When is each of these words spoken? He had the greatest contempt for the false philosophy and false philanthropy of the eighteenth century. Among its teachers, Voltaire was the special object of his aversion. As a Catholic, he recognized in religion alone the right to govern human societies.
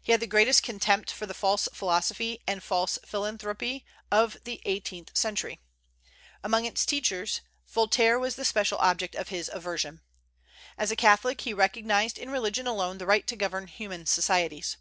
He 0.00 0.12
had 0.12 0.20
the 0.20 0.28
greatest 0.28 0.62
contempt 0.62 1.10
for 1.10 1.26
the 1.26 1.34
false 1.34 1.68
philosophy 1.72 2.38
and 2.46 2.62
false 2.62 3.00
philanthropy 3.04 3.84
of 4.12 4.36
the 4.44 4.62
eighteenth 4.64 5.16
century. 5.16 5.58
Among 6.44 6.64
its 6.66 6.86
teachers, 6.86 7.40
Voltaire 7.66 8.16
was 8.16 8.36
the 8.36 8.44
special 8.44 8.78
object 8.78 9.16
of 9.16 9.30
his 9.30 9.50
aversion. 9.52 10.02
As 10.78 10.92
a 10.92 10.94
Catholic, 10.94 11.40
he 11.40 11.52
recognized 11.52 12.16
in 12.16 12.30
religion 12.30 12.68
alone 12.68 12.98
the 12.98 13.06
right 13.06 13.26
to 13.26 13.34
govern 13.34 13.66
human 13.66 14.06
societies. 14.06 14.76